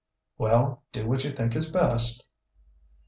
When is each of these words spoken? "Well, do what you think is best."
"Well, 0.39 0.81
do 0.93 1.05
what 1.07 1.23
you 1.23 1.29
think 1.29 1.55
is 1.55 1.71
best." 1.71 2.27